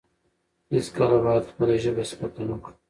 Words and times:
هیڅکله 0.73 1.17
باید 1.25 1.43
خپله 1.51 1.73
ژبه 1.83 2.03
سپکه 2.09 2.43
نه 2.49 2.55
کړو. 2.63 2.73